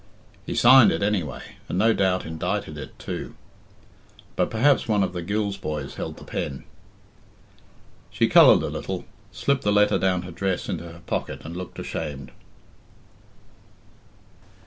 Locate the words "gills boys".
5.21-5.93